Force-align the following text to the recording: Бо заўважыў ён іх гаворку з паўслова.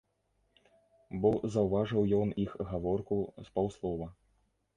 Бо 1.25 1.31
заўважыў 1.55 2.01
ён 2.21 2.33
іх 2.45 2.57
гаворку 2.71 3.19
з 3.45 3.55
паўслова. 3.61 4.11